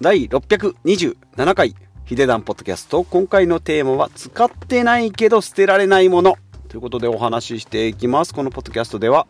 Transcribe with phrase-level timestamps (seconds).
[0.00, 1.74] 第627回
[2.04, 3.04] ヒデダンポッドキャスト。
[3.04, 6.36] 今回のテーマは使ってないけど捨てられないもの。
[6.68, 8.34] ということでお話ししていきます。
[8.34, 9.26] このポッドキャストでは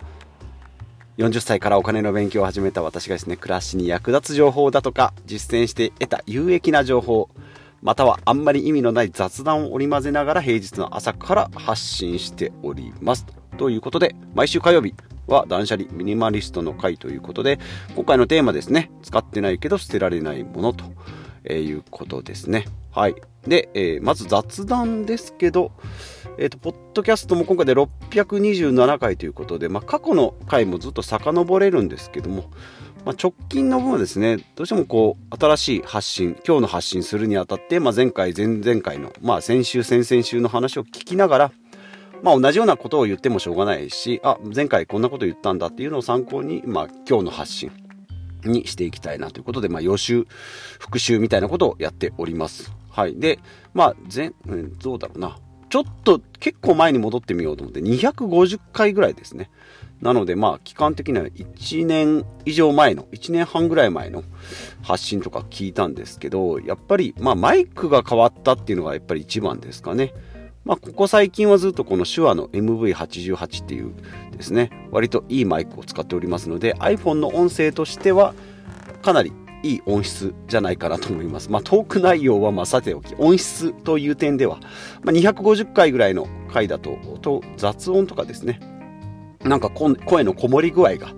[1.18, 7.28] 40歳からお金の勉強を始めた私がですね暮らしに役立つ情報だとか実践して得た有益な情報
[7.82, 13.26] またはあんまり意味のない雑談を織り交ぜながら平日の朝から発信しております。
[13.58, 14.94] ということで毎週火曜日
[15.32, 17.58] は断捨離ミニマリストの回ということで、
[17.96, 20.84] 今回のテーマですね、使ってないけど捨てられないものと
[21.52, 22.66] いうことですね。
[22.92, 23.14] はい。
[23.46, 25.72] で、えー、まず雑談ですけど、
[26.38, 32.50] えっ、ー、と、ポッドキャストも今回で627回ということで、まあ、過去の回もずっと遡れるんですけども、
[33.04, 41.52] まあ、直近の分はですね、どうしてもこう、新しい発信、今日の発信するにあたって、まあ、前回、前々回の、まあ、先週、先々週の話を聞きながら、
[42.22, 47.72] まあ同じようなことを言ってもしょうがないし、あ、前回こんなこと言ったんだっていうのを参考に、まあ今日の発信
[48.44, 50.26] にしていきたいなということで、まあ予習、
[50.78, 52.72] 復習みたいなことをやっております。
[52.90, 53.16] はい。
[53.16, 53.38] で、
[53.74, 55.36] まあ前、うん、どうだろうな。
[55.68, 59.50] ちょっと結構前に戻ってみようと思って、250回ぐらいですね。
[60.02, 64.24] なので、まあ、期間的には1年以上前の、1年半ぐらい前の
[64.82, 70.12] 発信とか聞いたんですけど、やっぱり、まあ、マイクが変わったっていうのがやっぱり一番ですかね。
[70.64, 73.92] まあ、ここ最近はずっとこの手話の MV88 っていう
[74.36, 78.34] ですね、割といいマイクを使っておりますので、iPhone の音声としては
[79.02, 79.32] かなり
[79.64, 81.50] いい音質じゃないかなと思います。
[81.50, 84.60] まあ、トーク内容はまさておき、音質という点では、
[85.02, 88.60] まあ、250回ぐらいの回だと、と雑音とかですね、
[89.40, 91.08] なんか声のこもり具合が、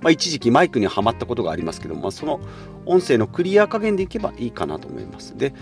[0.00, 2.40] まあ、一時期マイクにはまったことがありますけども、まあ、その
[2.86, 5.36] 音声のクリア加減でいけばいいかなと思います。
[5.36, 5.54] で、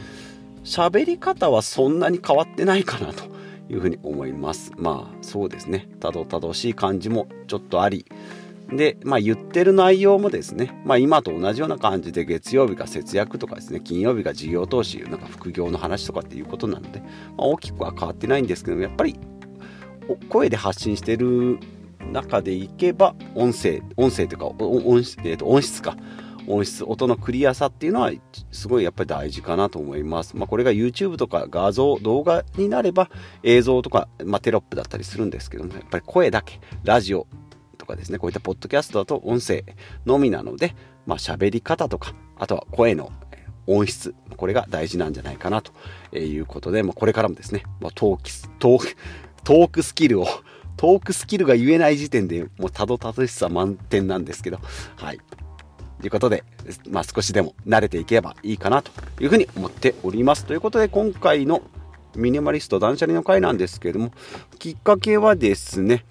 [0.64, 3.24] 喋り方はそんなに変わってないかなと
[3.68, 4.72] いうふうに思います。
[4.78, 5.88] まあそうですね。
[6.00, 8.06] たどたどしい感じもちょっとあり。
[8.70, 17.00] で、まあ言ってる内容もですね、まあ今と同じような感じで月曜日が節約とかですね、金曜日が事業投資、なんか副業の話とかっていうことなので、
[17.36, 19.18] まあ、大きくは変わってないんですけども、やっぱり
[20.28, 21.58] 声で発信してる
[22.12, 25.96] 中でいけば、音声、音声というか音、えー、と音質か。
[26.46, 28.12] 音質、音のクリアさっていうのは
[28.50, 30.36] すごいやっぱり大事かなと思います。
[30.36, 33.10] まあ、これが YouTube とか画像、動画になれば
[33.42, 37.26] 映像とか、まあ、テロップだったりするんですけども、やっぱり声だけ、ラジオ
[37.78, 39.64] とかですね、こういったポッドキャストだと音声
[40.06, 40.74] のみなので、
[41.06, 43.12] まあ、喋り方とか、あとは声の
[43.66, 45.72] 音質、これが大事なんじゃないかなと
[46.16, 48.96] いうことで、まあ、これからもですね、まあ、トーク、トー、
[49.44, 50.26] トークスキルを
[50.76, 54.58] トークスキルが言えない時点でもうたどたどしさ満点なんですけど、
[54.96, 55.20] はい。
[56.02, 56.42] ということで、
[56.90, 58.90] まあ、少しでも慣れていけばいいかなと
[59.20, 60.44] いうふうに思っております。
[60.44, 61.62] ということで、今回の
[62.16, 64.12] ミニマリスト断捨離の回なんですけれども、
[64.58, 66.04] きっかけはですね、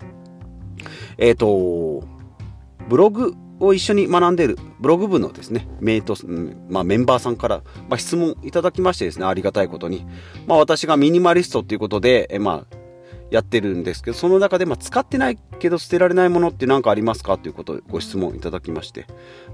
[1.17, 2.07] えっ、ー、と、
[2.87, 6.15] ブログを一緒に学んでいるブログ部のですね、メイト、
[6.69, 10.05] まあ、メンバーさんから、まあ、質問いただきましてですね、ありがたいことに、
[10.47, 12.77] まあ、私がミニマリストっていうことで、えまあ、
[13.31, 17.37] やってるんですけど、その中で、まあ、使ってないけど捨てられないものって何かありますか？
[17.37, 19.07] ということをご質問いただきまして、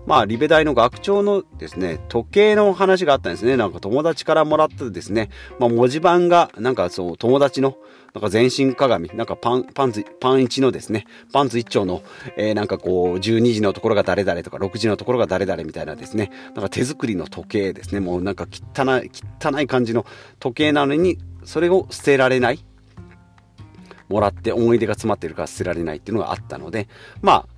[0.06, 3.56] まあ、リベ大の学長のですね、時計の話があったんですね。
[3.56, 5.30] なんか友達からもらったですね、
[5.60, 7.78] まあ、文字盤が、なんかそう、友達の、
[8.16, 12.02] なんか全身鏡、なんかパン、パンツ、パン1のですね、パンツ1丁の、
[12.36, 20.06] えー、なんかこう、12時のところが誰々とか、6時のところが誰々みたいなですね、なんか手作りの時計ですね、もうなんか汚い、汚い感じの
[20.40, 22.66] 時計なのに、それを捨てられない。
[24.10, 26.88] もらって思い出が詰まってるから捨てられないっていうのがあったので、
[27.22, 27.57] まあ、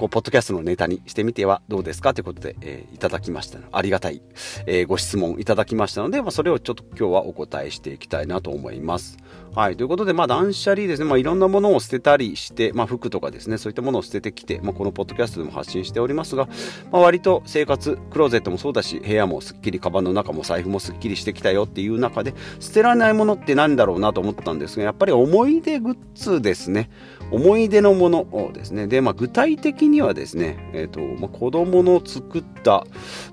[0.00, 3.58] こう、ポッドキャストのネタにしてみてはどうですかということで、えー、いただきました。
[3.70, 4.22] ありがたい、
[4.64, 9.18] えー、ご質問いただきましたので、まあ、それをちょっと今日はお答えしていきたいなと思います。
[9.54, 9.76] はい。
[9.76, 11.04] ということで、まあ、断捨離ですね。
[11.04, 16.48] まあ、いろんなものを捨てたりして、まあ、服とかですね、そういったものを捨ててきて、まあ、このポッドキャストでも発信しておりますが、
[16.90, 26.88] まあ、割と生活、クローゼットもそうだし、部屋もすっきり、カバンの中も財布もすっきりしてきたよっていう中で、捨てられないものって何だろうなと思ったんですが、やっぱり思い出グッズですね。
[27.30, 28.86] 思い出のものをですね。
[28.86, 32.84] で、まあ、具体的にはですね、え、ー、と、まあ、子供の作った、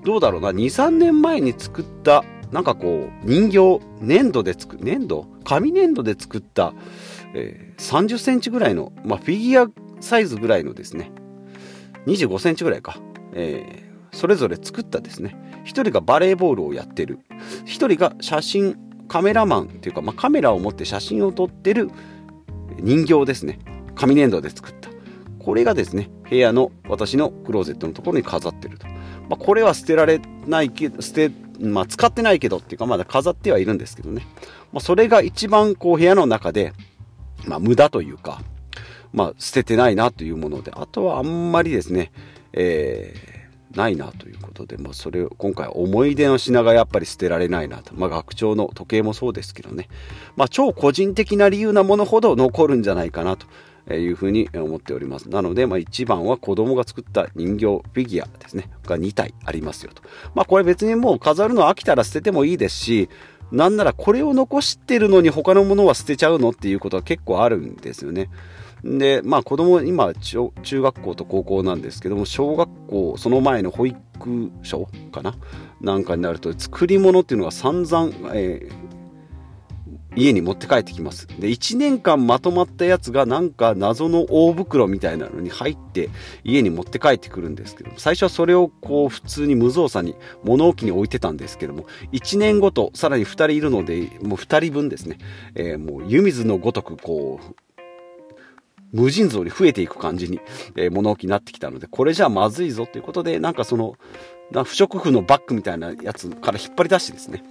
[0.04, 5.26] どうだろうな、2、3年前に作った、なんかこう、人形、粘土で作、粘土？
[5.44, 6.74] 紙粘土で作った、
[7.34, 9.70] えー、30センチぐらいの、まあ、フィギュア
[10.00, 11.10] サイズぐらいのですね、
[12.06, 12.98] 25センチぐらいか、
[13.32, 17.18] えー、それぞれ作ったですね、一人がバレーボールをやってる、
[17.64, 18.76] 一人が写真、
[19.08, 21.90] カメラマンっていうか、まあ、カメラを持って写真を撮ってる
[22.78, 23.58] 人形ですね。
[23.98, 24.88] 紙粘土で作った。
[25.38, 28.86] これがですね、部屋の私のクローゼットのところに飾ってると。
[29.28, 31.30] まあ、これは捨てられないけど、捨て、
[31.60, 34.26] まあ、使ってないけどっていうか、まだ飾ってはいるんですけどね。
[34.72, 36.72] まあ、それが一番こう部屋の中で、
[37.46, 38.40] まあ、無駄というか、
[39.12, 42.12] まあ、捨ててないなというもので、あとはあんまりですね、
[42.52, 49.88] えー、ないなということで、まあ、それを今回思い出の品がやっぱり捨てられないなと、まあ、学長の時計もそうですけどね、
[50.36, 53.46] まあ、超個人的な理由なものほど残るんじゃないかなと
[53.94, 55.28] いうふうに思っております。
[55.28, 58.70] なので、まあ、1番は子供が作った人形フィギュアですね。
[58.84, 60.02] が2体ありますよと、
[60.34, 63.08] まあ、これ別にもう飾るの飽きたら捨ててもいいですし
[63.52, 68.30] なんならこれを残してるのに他のものは捨てちゃうのっていうことは結構あるんですよね。
[68.84, 73.98] で、まあ子供、今中、学校と高校なんですけども、小学校、その前の保育
[74.62, 75.36] 所かな？
[75.80, 78.87] なんかになると、作り物っていうのが散々、えー
[80.16, 81.26] 家に持って帰ってきます。
[81.26, 86.10] で、1年間まとまったやつがなんか謎の大袋みたいなのに入って
[86.44, 95.18] 家に持って帰ってくるんですけど最初はそれをこう普通に無造作に物置に置いてたんですけども、1年ごとさらに2人いるので、もう2人分ですね、
[95.54, 97.54] えー、もう湯水のごとくこう、
[98.92, 100.40] 無尽蔵に増えていく感じに、
[100.76, 103.96] えー、物置になってきたので、これじゃまずいぞということで、なんかその、
[104.64, 107.44] 不織布のバッグみたいなやつから引っ張り出してですね、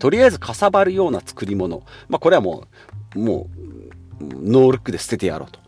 [0.00, 1.84] とりあえずかさばるような作り物。
[2.08, 2.64] まあ、これはも
[3.14, 3.46] う、も
[4.20, 5.60] う、ノールックで捨ててやろうと。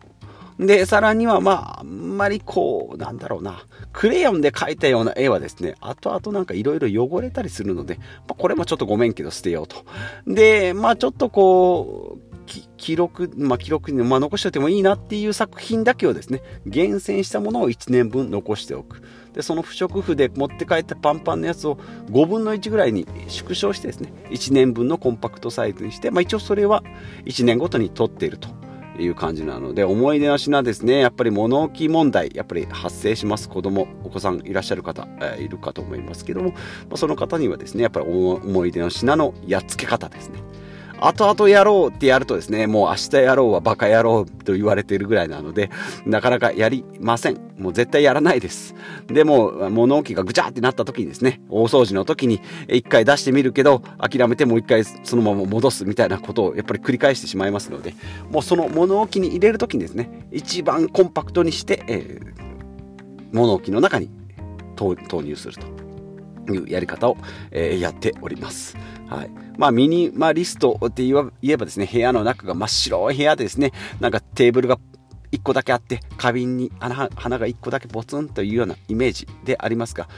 [0.59, 9.85] で、さらには、まあ、あんまりこう、なんだろうな、クレヨンで描いたような絵はですね、後々なんかいろいろ汚れたりするので、まあ、これもちょっとごめんけど捨てようと。
[10.27, 12.32] で、まあちょっとこう、
[12.77, 19.03] 記録、まあ、記録に、まあ、残しておいてもいいなっていう作品だけをですね、厳選したものを1年分残しておく。
[19.33, 21.77] で、その不織布で持って帰ったパンパンのやつを
[22.11, 26.83] 5分の1ぐらいに縮小してですね、1年分のコンパクトサイズにして、まあ、一応それは
[27.25, 28.49] 1年ごとに取っていると。
[28.99, 30.99] いう感じなので、思い出の品ですね。
[30.99, 33.49] やっぱり物置問題、やっぱり発生します。
[33.49, 36.57] 子供、お子さんいらっしゃる方、えー、いるかと思いますけども、ま
[36.93, 40.41] あ、その方にはですね、やっぱり思い出の品のやっつけ方ですね。
[41.07, 45.71] 後々やろうってやるとですね、もう明日やろうはバカ野郎と言われているぐらいなので、
[46.07, 47.41] なかなかやりません。
[47.59, 48.75] もう絶対やらないです。
[49.09, 57.95] でも、物置がぐちゃってなった時にですね、大掃除の時に一回出してみるけど、諦めてもう一回そのまま戻すみたいなことをやっぱり繰り返してしまいますので、
[58.31, 64.11] もうその物置に入れる時にですね、一番コンパクトにして、えー、物置の中に
[64.77, 65.83] 投入すると。
[66.51, 67.17] いうやり方を、
[67.51, 68.77] えー、やっております。
[69.13, 69.31] はい。
[69.59, 74.79] まあ、ミニマリストって言えばですね、部屋の中が真っ白い部屋でですね、なんかテーブルが
[75.33, 80.09] 1個だけあって、花瓶に花が1個だけポツンというようなイメージでありますが、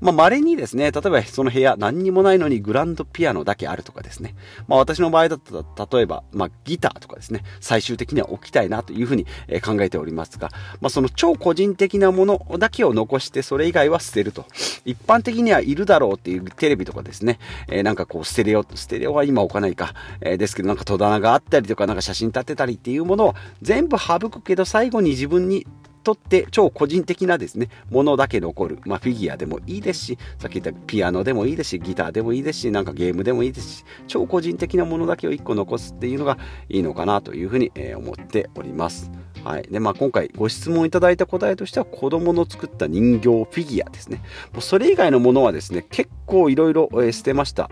[0.00, 4.34] まあ、稀にですね、例えばその部屋何にもないのにグランドピアノだけあるとかですね。
[4.68, 9.24] まあ、私の場合だったら、例えば、まあ、ギターとかですね、最終的には置きたいなというふうに
[9.64, 10.50] 考えておりますが、
[10.80, 14.44] まあ、その超個人的なものだけを残して、それ以外は捨てると。
[14.84, 17.38] 一般的にはいるだろうっていうテレビとかですね、
[17.68, 25.66] えー、なんかこう、ステレオ、ステレオは今置かないか、えー、ですけど、なんか戸棚があったりとか、なんか写真立てたりっていうものを全部省くけど、最後に自分に
[26.06, 28.78] とって超個人的なですね、ものだけ残る。
[28.86, 36.38] まあ、フィギュアでもいいですし、さっき言ったピアノでもいいですし、ギターでもいいですし、なんかゲームでもいいですし、超個人的なものだけを1個残すっていうのが
[36.68, 39.10] いいのかなというふうに、え思っております。
[39.42, 39.62] はい。
[39.68, 44.22] で、まあ、今回ご質問いただいた答えとしては、子供の作った人形フィギュアですね。
[44.52, 47.68] もうそれ以外のものはですね、結構いろいろ捨てました。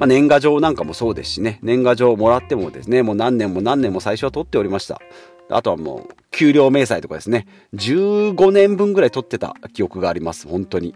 [0.00, 4.98] まあ、年賀状なんかもそうですしね、年賀状をもらってもですね、もう何年も何年も最初は取っておりました。
[5.50, 10.94] あとはもう、給料明細とかですね、15年分ぐらい取ってた記憶があります、本当に。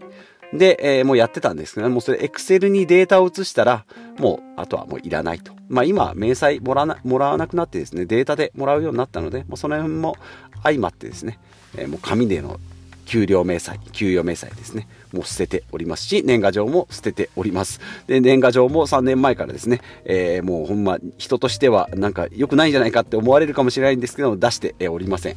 [0.53, 3.85] で、えー、もうやってたんですけど、もうそれ、エクセルにデータを移したら、
[4.17, 5.53] もう、あとはもういらないと。
[5.69, 10.15] まあ今、明細もらわなもらわなくなってですね、データでもらうようになったので、もうその辺も
[10.63, 11.37] 相まってですね、
[11.77, 12.59] えー、もう紙での
[13.05, 14.87] 給料明細、給与明細ですね。
[15.15, 17.79] もう捨てておりますし、年賀状も捨てております。
[18.05, 25.35] で、年賀状も3年前からですね、えー、もうほんま、人としてはなんか良くないんじゃないかって思われるかもしれないんですけども、出しておりません。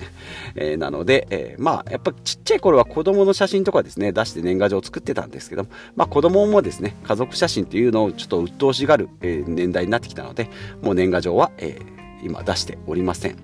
[0.57, 10.51] えー、なので、えー、まあ、やっぱちっちゃい頃は子供の写真とかですね、出して年賀状を作ってたんですけども、まあ子供もですね、家族写真っていうのをちょっと鬱陶しがる、え年代になってきたので、
[10.83, 11.79] もう年賀状は、え
[12.23, 13.37] 今出しておりません。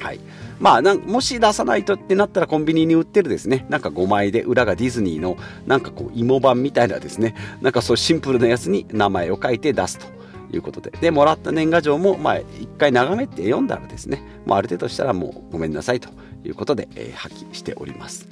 [0.00, 0.20] はい。
[0.62, 10.06] まあ、もし出さないとってなったらコンビニに売ってるですね、なんか5枚で裏がディズニーのなんかこう芋版みたいなですね、なんかそうシンプルなやつに名前を書いて出すと。
[10.54, 10.90] いうことで。
[11.00, 16.10] で、もらった年賀状も、まあ、一回眺めて読んだらですね、まあ、ある程度したらもうごめんなさいと
[16.44, 18.28] いうことで、えー、破棄しております。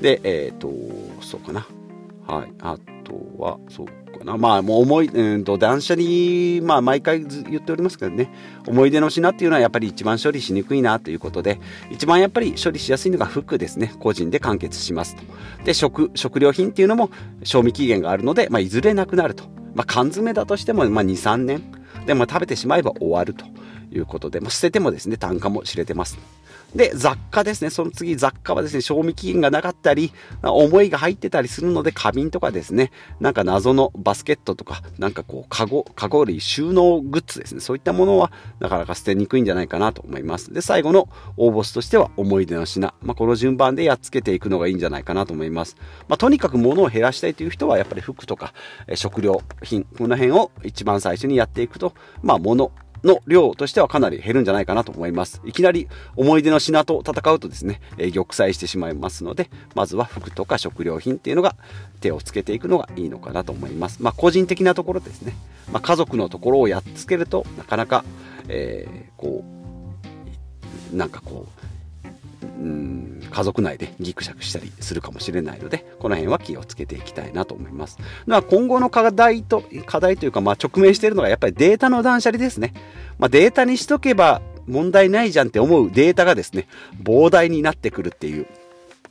[0.00, 0.70] で、えっ、ー、と、
[1.20, 1.66] そうかな。
[2.28, 2.52] はい。
[2.60, 3.86] あとは、そう
[4.18, 4.36] かな。
[4.36, 8.30] まあ、もう思い、うんと、断捨離、まあ、毎回言っておりますけどね、
[8.66, 13.94] 思い出の品っていうのはやっぱり一番処理しにくいなということで、一番やっぱり処理しやすいのが服ですね。
[14.00, 15.22] 個人で完結しますと。
[15.64, 17.10] で、食、食料品っていうのも
[17.42, 19.44] 賞味期限があるので、まあ、いずれなくなると。
[19.74, 21.62] まあ、缶詰だとしても、まあ、2、3年。
[22.06, 23.46] でも食べてしまえば終わると
[23.90, 26.18] いうことで、まあ、捨ててもですね、単価も知れてます。
[26.74, 27.70] で、雑貨ですね。
[27.70, 30.12] その次、雑貨はですね、賞味期限がなかったり、
[30.42, 32.90] 思いが入ってたりするので、花瓶とかですね、
[33.20, 37.60] なんか謎のバスケットとか、なんかこう、カゴ、カゴ類収納グッズですね。
[37.60, 40.52] そういったものは、なかなか捨てにくいんじゃないかなと思います。
[40.52, 42.92] で、最後の応募としては、思い出の品。
[43.02, 45.76] まあ、この順番でやっつけていくのがいいんじゃないかなと思います。
[46.08, 48.52] まあ、とにかく物を減らしたいという人は、やっぱり服とか、
[48.94, 52.72] 食料品、この辺を一番最初にやっていくと、まあ、物、
[53.04, 55.40] の量としてはかなり減るんじゃないかなと思います。
[55.44, 61.54] いきなり思い出の品と戦うとですね、え、玉砕してしまいますので、まずは服とか食料品っていうのが
[62.00, 64.02] 手をつけていくのがいいのかなと思います。
[64.02, 65.36] まあ個人的なところですね。
[65.72, 68.04] まあ、家族のところをやっつけるとなかなか、
[68.48, 69.44] えー、こ
[70.92, 71.63] う、なんかこう、
[72.44, 82.74] うん家族内でギクシャクしたりするかもしれないのでこの辺は気をつけていきたいなと思いますまあ今後の課題と課題というか、まあ、直面しているのがやっぱりデータの断捨離ですね、
[83.18, 86.68] まあ、データにしとけば問題ないじゃんって思うデータがですね
[87.02, 88.46] 膨大になってくるっていう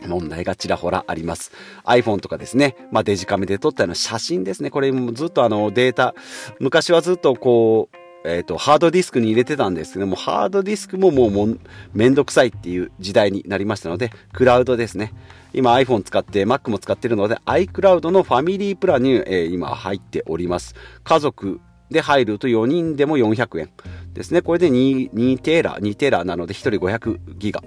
[0.07, 1.51] 問題がちらほらあります。
[1.85, 4.69] iPhone とかですね、まあ、デジカメで撮ったような写真ですね。
[4.69, 6.13] これもずっとあのデータ、
[6.59, 11.57] 昔はずっとこう、えっ、ー、と、ハードディスクに入れてたんですけども、ハードディスクももうも
[11.93, 15.13] めんどくさいっていう時代になりましたので、クラウドですね。
[15.53, 20.75] 今 iPhone 使って Mac も使ってるので、iCloud のファミリープランに、えー、今入っております。
[21.03, 21.59] 家族
[21.91, 23.69] で入ると4人でも400円
[24.13, 24.41] ですね。
[24.41, 27.61] これで 2, 2テーラ、2テーラなので1人500ギガ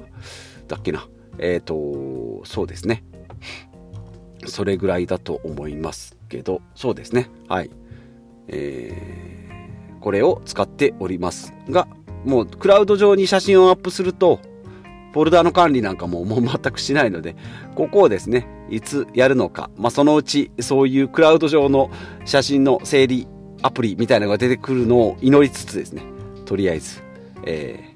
[0.69, 1.07] だっけな。
[1.39, 3.05] えっ、ー、と、そうですね。
[4.47, 7.31] それぐらいだと思いますけど、そうですね。
[7.47, 7.71] はい。
[8.49, 9.46] えー
[10.07, 11.89] これを使っておりますが、
[12.25, 14.39] もうクラウド上に写真をアップすると、
[15.13, 17.35] フォルダの管理なんかももう全くしないので、
[17.75, 21.91] ここをですね、いつやるのか、まあ、そのうちそういうクラウド上の
[22.25, 23.27] 写真の整理
[23.63, 26.05] アプリみたいなのが出てくるのを祈りつつですね、
[26.45, 27.03] とりあえず、
[27.45, 27.93] え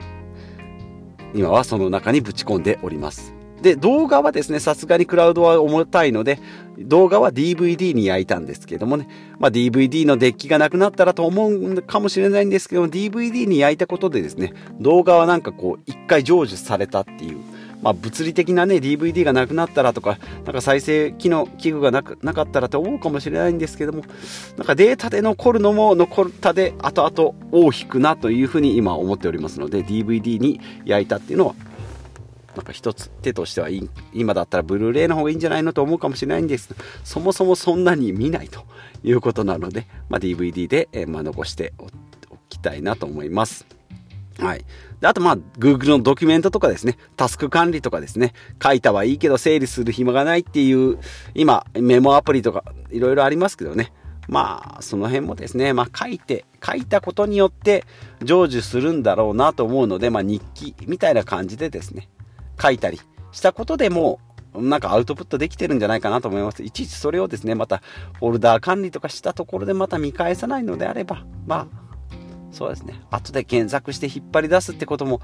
[1.32, 3.34] ー、今はその中にぶち込んでおります。
[3.62, 6.40] で、動画はですね、さすがにクラウドは重たいので、
[6.84, 9.08] 動画は DVD に焼いたんですけどもね、
[9.38, 17.38] まあ、DVD のデッキがなくなったらと思うかもしれないんですけども、DVD に焼いたことでですね、動画はなんかこう、一回成就されたっていう、
[17.82, 24.02] まあ、物理的なね、DVD がなくなったらとか、なんか再生機能、器具がなくなかったらと思うかもしれないんですけども、
[24.56, 31.54] なんかデータで残るのも残ったで、後々大引くなというふうに今思っておりますので、DVD に焼いたっていうのは
[32.56, 36.74] なんか一つ手としてはいい今だったらブルーレイの方がいいんじゃないのと思うかもしれないんです。
[37.04, 38.64] そもそもそんなに見ないと
[39.02, 41.86] いうことなので、まあ、DVD で、え、まあ、残してお
[42.48, 43.66] きたいなと思います。
[44.38, 44.64] はい。
[45.00, 50.98] で、あと、まあ、Google のドキュメントとかですね、タスク管理とかですね、書いたはいいけど整理する暇がないっていう、
[51.34, 53.92] 今、メモアプリとかいろいろありますけどね、
[54.28, 57.84] まあ、その辺もですね、まあ、書いて、書いたことによって
[58.20, 62.08] 成就するんだろうなと思うので、まあ、日記みたいな感じでですね、
[62.60, 63.00] 書いたり
[63.32, 64.20] したことでも
[64.54, 66.62] なんかアウトプットできてるんじゃないかなと思います。
[66.62, 67.82] いちいちそれをですね、また
[68.18, 71.90] フォルダー管理とかしたところでまた見返さないのであれば、まあ、
[72.50, 73.00] そうですね。
[73.10, 75.20] 後で検索して引っ張り出すってことも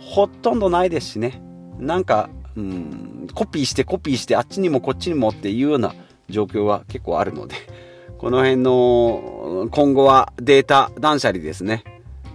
[0.00, 1.40] ほとんどないですしね。
[1.78, 5.94] なんか、うん、コピーしてコピーしてあっちにもこっちにもっていうような
[6.28, 7.54] 状況は結構あるので、
[8.18, 11.84] この辺の今後はデータ断捨離ですね。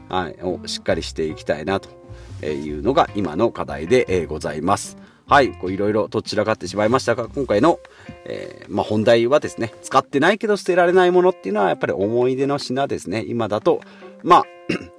[0.08, 1.99] はい、をしっかりしていきたいなと
[2.48, 4.98] いうのが今の課題でございます。
[5.29, 7.79] はい、いろいろと散らかってしまいましたが、今回の、
[8.25, 13.24] えー、まあ、本題はですね、使ってないけど捨てられないものっていうのはやっぱり思い出の品ですね。
[13.27, 13.79] 今だと、
[14.24, 14.43] まあ、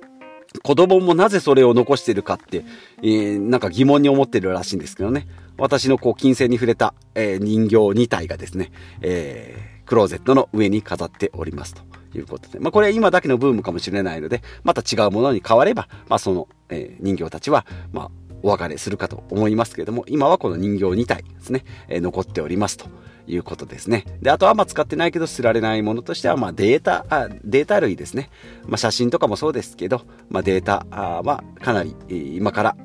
[0.63, 2.65] 子供もなぜそれを残してるかって、
[3.03, 5.27] えー、なんか疑問に思ってるらしいんですけどね。
[5.59, 8.71] 私のこう、金銭に触れた、えー、人形2体がですね、
[9.03, 11.83] え、クローゼットの上に飾っておりますと。
[12.15, 12.59] いうことで。
[12.61, 18.11] まあ、これ今だけのブームかもしれないので、また違うものに変われば、まあ、その、えー、人形たちは、まあ、
[18.43, 22.87] お別れするかと思いますけれども、今はこの人形2体ですね、えー、残っておりますと
[23.27, 24.05] いうことですね。
[24.23, 28.31] で、あとはまあ使ってないけど捨てられないものとしては、まあデータ、あデータ類ですね。
[28.67, 32.77] まあ写真とかもそうですけど、まあデータはかなり今から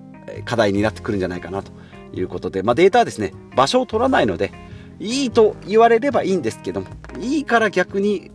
[0.45, 1.71] 課題になってくるんじゃないかなと
[2.13, 4.51] いうことで、まあデータはですね、場所を取らないので、
[4.99, 6.87] いいと言われればいいんですけども、
[7.19, 8.31] いいから逆に、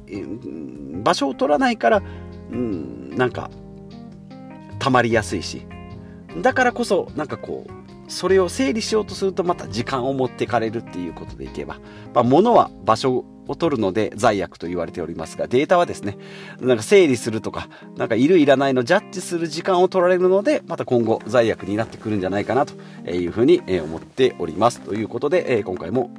[1.00, 2.02] 場所を取らないから、
[2.52, 3.50] うん、なんか、
[4.78, 5.66] 溜まりやすいし、
[6.42, 7.72] だからこそ、なんかこう、
[8.10, 11.78] それを整理しようとするとまた時間を持ってかれるっていうことでいけば、
[12.12, 16.18] まあ、物は場所を取るので罪悪と言われておりますが、データはですね、
[16.60, 22.74] なんか整理するとか、なんかいるいらないのジャッジする時間を取られるので、また今後罪悪になってくるんじゃないかなと
[23.08, 24.80] いうふうに思っております。
[24.80, 26.10] ということで、今回も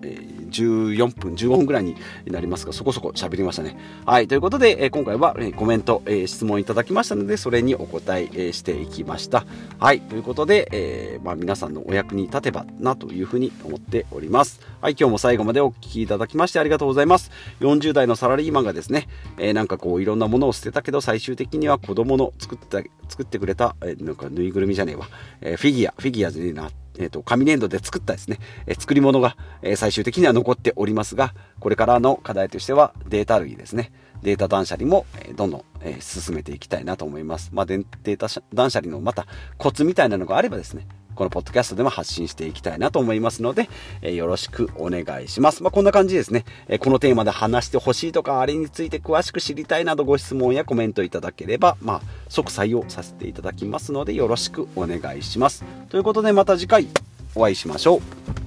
[0.51, 3.77] 14分、15分ぐらいになりますが、そこそこ喋りましたね。
[4.05, 9.45] はい、ということで、え今回は、えコメント、え質問いただきましたので、それにお答え、していきました。
[9.79, 14.59] はい、ということで、え、まあ、皆さんのお役に立てばなというふうに思っております。
[14.81, 17.31] はい、今日も最後までお聴きいただきましてありがとうございます。
[17.59, 25.07] 40代のサラリーマンがですね、え、なんかこういろんなものを捨てたけど、最終的には子供の作った、作ってくれた、え、なんかぬいぐるみじゃねえわ、
[25.41, 33.91] え、フィギュア、フィギュアでな、えっ、ー、と、紙粘土で作ったですね、えー、作り物が、えー、最終的には残っておりますが、これからの課題としてはデータ類ですね。
[34.23, 37.49] データ断捨離も、えどんどん、え進めていきたいなと思います。
[37.53, 39.25] まあ、データ断捨離のまた
[39.57, 43.69] コツみたいなのがあればですね、このポッドキャストでも発信していきたいなと思いますので、
[44.01, 45.63] えよろしくお願いします。
[45.63, 55.63] まあ、こんな感じですね、えこのテーマで話してほしいとか、あれについて詳しく知りたいなどご質問やコメントいただければ、まあ、即採用させていただきますので、よろしくお願いします。
[55.89, 56.87] ということで、また次回
[57.35, 58.40] お会いしましょう。